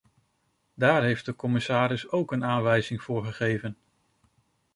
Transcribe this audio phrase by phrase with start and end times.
[0.73, 3.77] Daar heeft de commissaris ook een aanwijzing voor gegeven.